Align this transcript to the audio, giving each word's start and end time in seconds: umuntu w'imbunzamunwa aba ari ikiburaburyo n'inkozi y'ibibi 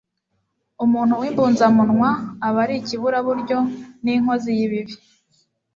umuntu 0.83 1.13
w'imbunzamunwa 1.21 2.09
aba 2.47 2.59
ari 2.63 2.75
ikiburaburyo 2.81 3.57
n'inkozi 4.03 4.49
y'ibibi 4.57 4.95